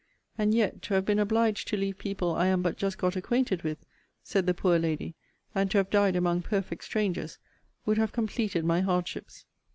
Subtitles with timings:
[0.35, 3.61] And yet, to have been obliged to leave people I am but just got acquainted
[3.61, 3.85] with,
[4.23, 5.13] said the poor lady,
[5.53, 7.37] and to have died among perfect strangers,
[7.85, 9.45] would have completed my hardships.